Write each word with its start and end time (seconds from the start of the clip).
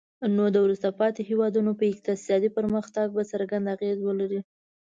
نو 0.35 0.43
د 0.53 0.57
وروسته 0.65 0.89
پاتې 0.99 1.21
هیوادونو 1.29 1.71
په 1.79 1.83
اقتصادي 1.93 2.49
پرمختګ 2.57 3.07
به 3.15 3.23
څرګند 3.31 3.65
اغیز 3.75 3.97
ولري. 4.03 4.41